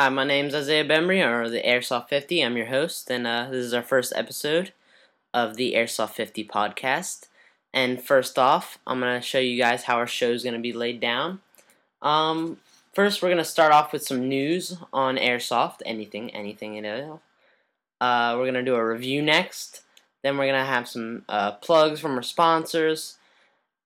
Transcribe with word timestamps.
Hi, 0.00 0.08
my 0.08 0.24
name's 0.24 0.54
Isaiah 0.54 0.82
Bembry, 0.82 1.22
or 1.22 1.50
the 1.50 1.60
Airsoft 1.60 2.08
50. 2.08 2.40
I'm 2.40 2.56
your 2.56 2.68
host, 2.68 3.10
and 3.10 3.26
uh, 3.26 3.48
this 3.50 3.66
is 3.66 3.74
our 3.74 3.82
first 3.82 4.14
episode 4.16 4.72
of 5.34 5.56
the 5.56 5.74
Airsoft 5.74 6.12
50 6.12 6.42
podcast. 6.46 7.26
And 7.74 8.02
first 8.02 8.38
off, 8.38 8.78
I'm 8.86 9.00
going 9.00 9.20
to 9.20 9.20
show 9.20 9.40
you 9.40 9.58
guys 9.58 9.82
how 9.82 9.96
our 9.96 10.06
show 10.06 10.30
is 10.30 10.42
going 10.42 10.54
to 10.54 10.58
be 10.58 10.72
laid 10.72 11.00
down. 11.00 11.40
Um, 12.00 12.56
first, 12.94 13.20
we're 13.20 13.28
going 13.28 13.44
to 13.44 13.44
start 13.44 13.72
off 13.72 13.92
with 13.92 14.02
some 14.02 14.26
news 14.26 14.74
on 14.90 15.18
Airsoft, 15.18 15.82
anything, 15.84 16.30
anything 16.30 16.78
at 16.78 17.04
all. 17.04 17.20
Uh, 18.00 18.36
we're 18.38 18.50
going 18.50 18.54
to 18.54 18.62
do 18.62 18.76
a 18.76 18.86
review 18.86 19.20
next. 19.20 19.82
Then 20.22 20.38
we're 20.38 20.46
going 20.46 20.64
to 20.64 20.64
have 20.64 20.88
some 20.88 21.26
uh, 21.28 21.52
plugs 21.52 22.00
from 22.00 22.12
our 22.12 22.22
sponsors. 22.22 23.18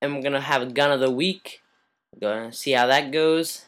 And 0.00 0.14
we're 0.14 0.22
going 0.22 0.34
to 0.34 0.40
have 0.40 0.62
a 0.62 0.66
gun 0.66 0.92
of 0.92 1.00
the 1.00 1.10
week. 1.10 1.60
We're 2.12 2.30
going 2.30 2.52
to 2.52 2.56
see 2.56 2.70
how 2.70 2.86
that 2.86 3.10
goes. 3.10 3.64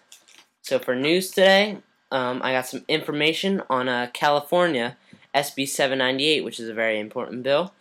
So 0.62 0.78
for 0.78 0.94
news 0.94 1.33
today, 1.33 1.78
um, 2.10 2.41
I 2.42 2.52
got 2.52 2.66
some 2.66 2.84
information 2.88 3.62
on 3.69 3.88
uh, 3.88 4.09
California 4.12 4.97
SB 5.34 5.69
798, 5.69 6.45
which 6.45 6.60
is 6.60 6.69
a 6.69 6.74
very 6.74 6.98
important 6.98 7.42
bill. 7.42 7.73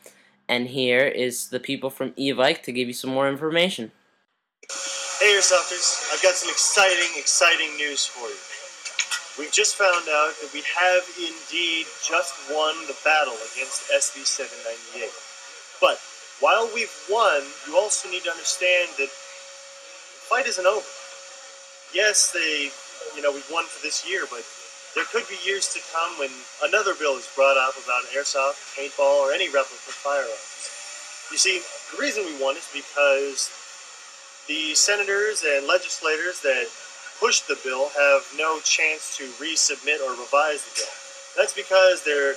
And 0.47 0.67
here 0.67 1.05
is 1.05 1.49
the 1.49 1.59
people 1.59 1.89
from 1.89 2.11
Evike 2.11 2.61
to 2.63 2.71
give 2.71 2.87
you 2.87 2.93
some 2.93 3.09
more 3.09 3.29
information. 3.29 3.91
Hey, 5.19 5.37
Airsofters, 5.37 6.11
I've 6.13 6.21
got 6.21 6.35
some 6.35 6.49
exciting, 6.49 7.09
exciting 7.17 7.75
news 7.77 8.05
for 8.05 8.27
you. 8.27 8.37
We've 9.37 9.51
just 9.51 9.75
found 9.75 10.07
out 10.07 10.33
that 10.41 10.51
we 10.53 10.63
have 10.63 11.03
indeed 11.17 11.87
just 12.07 12.35
won 12.51 12.75
the 12.87 12.95
battle 13.03 13.35
against 13.51 13.89
SB 13.91 14.25
798. 14.25 15.11
But 15.81 15.99
while 16.39 16.69
we've 16.73 16.93
won, 17.09 17.43
you 17.67 17.75
also 17.75 18.09
need 18.09 18.23
to 18.23 18.31
understand 18.31 18.89
that 18.97 19.09
the 19.09 20.21
fight 20.29 20.47
isn't 20.47 20.65
over. 20.65 20.87
Yes, 21.93 22.31
they 22.31 22.71
you 23.15 23.21
know, 23.21 23.31
we've 23.31 23.49
won 23.51 23.65
for 23.65 23.81
this 23.81 24.07
year, 24.07 24.25
but 24.29 24.41
there 24.95 25.05
could 25.11 25.27
be 25.27 25.35
years 25.43 25.67
to 25.75 25.79
come 25.91 26.17
when 26.17 26.31
another 26.63 26.95
bill 26.95 27.19
is 27.19 27.27
brought 27.35 27.57
up 27.57 27.75
about 27.75 28.07
airsoft, 28.15 28.55
paintball, 28.79 29.27
or 29.27 29.33
any 29.33 29.47
replica 29.51 29.91
firearms. 29.91 30.55
You 31.31 31.37
see, 31.37 31.59
the 31.91 32.01
reason 32.01 32.23
we 32.23 32.39
won 32.39 32.55
is 32.55 32.69
because 32.71 33.51
the 34.47 34.73
senators 34.75 35.43
and 35.43 35.67
legislators 35.67 36.39
that 36.41 36.71
pushed 37.19 37.47
the 37.47 37.59
bill 37.63 37.89
have 37.97 38.23
no 38.37 38.59
chance 38.63 39.17
to 39.17 39.27
resubmit 39.41 39.99
or 39.99 40.11
revise 40.15 40.63
the 40.63 40.71
bill. 40.79 40.95
That's 41.35 41.53
because 41.53 42.03
they're 42.03 42.35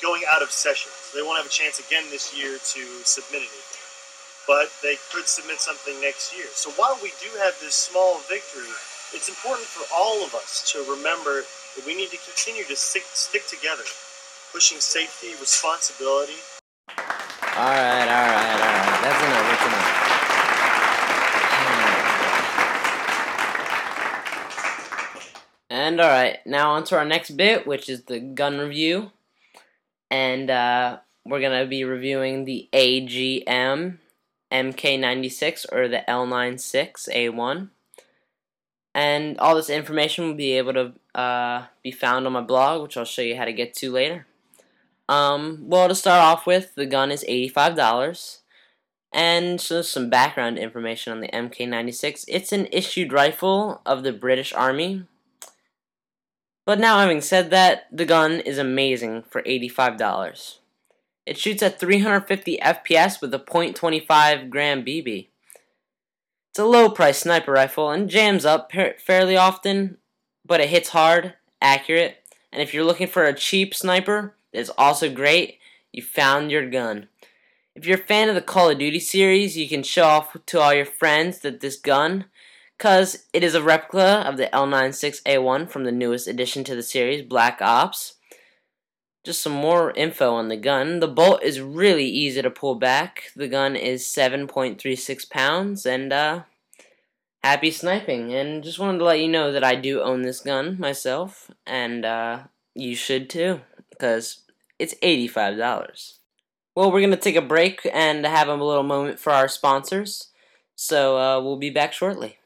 going 0.00 0.22
out 0.32 0.42
of 0.42 0.50
session. 0.50 0.92
So 0.92 1.18
they 1.18 1.24
won't 1.24 1.36
have 1.36 1.46
a 1.46 1.52
chance 1.52 1.80
again 1.80 2.04
this 2.10 2.32
year 2.36 2.56
to 2.56 2.82
submit 3.04 3.44
anything. 3.44 3.84
But 4.46 4.72
they 4.80 4.96
could 5.12 5.26
submit 5.26 5.60
something 5.60 6.00
next 6.00 6.32
year. 6.36 6.46
So 6.52 6.70
while 6.80 6.96
we 7.02 7.12
do 7.20 7.28
have 7.42 7.58
this 7.60 7.74
small 7.74 8.20
victory, 8.30 8.70
it's 9.14 9.28
important 9.28 9.66
for 9.66 9.84
all 9.94 10.24
of 10.24 10.34
us 10.34 10.70
to 10.72 10.78
remember 10.90 11.42
that 11.76 11.86
we 11.86 11.94
need 11.94 12.10
to 12.10 12.18
continue 12.18 12.64
to 12.64 12.74
stick, 12.74 13.02
stick 13.12 13.46
together, 13.46 13.84
pushing 14.52 14.78
safety, 14.80 15.28
responsibility. 15.40 16.34
Alright, 17.56 18.08
alright, 18.08 18.60
alright. 18.60 19.02
That's 19.02 19.22
enough, 19.24 19.46
that's 19.50 19.66
enough. 19.66 20.02
And 25.70 26.00
alright, 26.00 26.38
now 26.46 26.72
on 26.72 26.84
to 26.84 26.96
our 26.96 27.04
next 27.04 27.30
bit, 27.36 27.66
which 27.66 27.88
is 27.88 28.04
the 28.04 28.18
gun 28.18 28.58
review. 28.58 29.12
And 30.10 30.50
uh, 30.50 30.98
we're 31.24 31.40
going 31.40 31.60
to 31.62 31.68
be 31.68 31.84
reviewing 31.84 32.44
the 32.44 32.68
AGM 32.72 33.98
MK96 34.50 35.66
or 35.72 35.88
the 35.88 36.02
L96A1 36.08 37.70
and 38.96 39.38
all 39.38 39.54
this 39.54 39.68
information 39.68 40.26
will 40.26 40.34
be 40.34 40.52
able 40.52 40.72
to 40.72 40.92
uh, 41.14 41.66
be 41.82 41.90
found 41.92 42.26
on 42.26 42.32
my 42.32 42.40
blog, 42.40 42.80
which 42.80 42.96
I'll 42.96 43.04
show 43.04 43.20
you 43.20 43.36
how 43.36 43.44
to 43.44 43.52
get 43.52 43.74
to 43.74 43.92
later. 43.92 44.26
Um, 45.06 45.64
well, 45.66 45.86
to 45.86 45.94
start 45.94 46.22
off 46.22 46.46
with, 46.46 46.74
the 46.74 46.86
gun 46.86 47.10
is 47.10 47.22
$85, 47.28 48.38
and 49.12 49.60
so 49.60 49.82
some 49.82 50.08
background 50.08 50.56
information 50.56 51.12
on 51.12 51.20
the 51.20 51.28
MK96. 51.28 52.24
It's 52.26 52.52
an 52.52 52.68
issued 52.72 53.12
rifle 53.12 53.82
of 53.84 54.02
the 54.02 54.14
British 54.14 54.54
Army. 54.54 55.04
But 56.64 56.80
now, 56.80 56.98
having 56.98 57.20
said 57.20 57.50
that, 57.50 57.88
the 57.92 58.06
gun 58.06 58.40
is 58.40 58.56
amazing 58.56 59.24
for 59.28 59.42
$85. 59.42 60.56
It 61.26 61.36
shoots 61.36 61.62
at 61.62 61.78
350 61.78 62.58
FPS 62.62 63.20
with 63.20 63.34
a 63.34 63.38
.25 63.38 64.48
gram 64.48 64.82
BB. 64.82 65.28
It's 66.56 66.62
a 66.62 66.64
low 66.64 66.88
price 66.88 67.18
sniper 67.18 67.52
rifle 67.52 67.90
and 67.90 68.08
jams 68.08 68.46
up 68.46 68.72
fairly 68.72 69.36
often, 69.36 69.98
but 70.42 70.58
it 70.58 70.70
hits 70.70 70.88
hard, 70.88 71.34
accurate, 71.60 72.24
and 72.50 72.62
if 72.62 72.72
you're 72.72 72.82
looking 72.82 73.08
for 73.08 73.26
a 73.26 73.34
cheap 73.34 73.74
sniper 73.74 74.36
that's 74.54 74.70
also 74.70 75.12
great, 75.12 75.58
you 75.92 76.02
found 76.02 76.50
your 76.50 76.66
gun. 76.70 77.08
If 77.74 77.84
you're 77.84 77.98
a 77.98 78.02
fan 78.02 78.30
of 78.30 78.34
the 78.34 78.40
Call 78.40 78.70
of 78.70 78.78
Duty 78.78 79.00
series, 79.00 79.58
you 79.58 79.68
can 79.68 79.82
show 79.82 80.04
off 80.04 80.34
to 80.46 80.58
all 80.58 80.72
your 80.72 80.86
friends 80.86 81.40
that 81.40 81.60
this 81.60 81.76
gun, 81.76 82.24
because 82.78 83.26
it 83.34 83.44
is 83.44 83.54
a 83.54 83.62
replica 83.62 84.26
of 84.26 84.38
the 84.38 84.46
L96A1 84.46 85.68
from 85.68 85.84
the 85.84 85.92
newest 85.92 86.26
addition 86.26 86.64
to 86.64 86.74
the 86.74 86.82
series, 86.82 87.20
Black 87.20 87.60
Ops. 87.60 88.14
Just 89.26 89.42
some 89.42 89.54
more 89.54 89.90
info 89.90 90.34
on 90.34 90.46
the 90.46 90.56
gun. 90.56 91.00
The 91.00 91.08
bolt 91.08 91.42
is 91.42 91.60
really 91.60 92.06
easy 92.06 92.40
to 92.42 92.48
pull 92.48 92.76
back. 92.76 93.32
The 93.34 93.48
gun 93.48 93.74
is 93.74 94.04
7.36 94.04 95.28
pounds, 95.28 95.84
and 95.84 96.12
uh, 96.12 96.42
happy 97.42 97.72
sniping. 97.72 98.32
And 98.32 98.62
just 98.62 98.78
wanted 98.78 98.98
to 98.98 99.04
let 99.04 99.18
you 99.18 99.26
know 99.26 99.50
that 99.50 99.64
I 99.64 99.74
do 99.74 100.00
own 100.00 100.22
this 100.22 100.38
gun 100.38 100.78
myself, 100.78 101.50
and 101.66 102.04
uh, 102.04 102.44
you 102.72 102.94
should 102.94 103.28
too, 103.28 103.62
because 103.90 104.42
it's 104.78 104.94
$85. 105.02 106.18
Well, 106.76 106.92
we're 106.92 107.00
going 107.00 107.10
to 107.10 107.16
take 107.16 107.34
a 107.34 107.42
break 107.42 107.80
and 107.92 108.24
have 108.24 108.46
a 108.46 108.54
little 108.54 108.84
moment 108.84 109.18
for 109.18 109.32
our 109.32 109.48
sponsors, 109.48 110.28
so 110.76 111.18
uh, 111.18 111.40
we'll 111.42 111.56
be 111.56 111.70
back 111.70 111.92
shortly. 111.92 112.38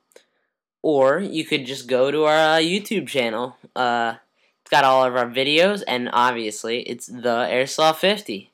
or 0.83 1.21
you 1.21 1.45
could 1.45 1.65
just 1.65 1.87
go 1.87 2.11
to 2.11 2.25
our 2.25 2.57
uh, 2.57 2.59
YouTube 2.59 3.07
channel. 3.07 3.57
Uh, 3.75 4.15
it's 4.61 4.71
got 4.71 4.85
all 4.85 5.05
of 5.05 5.17
our 5.17 5.27
videos, 5.27 5.83
and 5.87 6.11
obviously, 6.13 6.83
it's 6.83 7.07
the 7.07 7.47
Airsoft 7.51 7.97
50. 7.97 8.51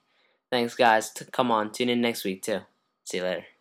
Thanks, 0.51 0.75
guys. 0.75 1.11
T- 1.11 1.25
come 1.33 1.51
on, 1.51 1.73
tune 1.73 1.89
in 1.89 2.01
next 2.01 2.25
week 2.25 2.43
too. 2.43 2.61
See 3.05 3.19
you 3.19 3.25
later. 3.25 3.58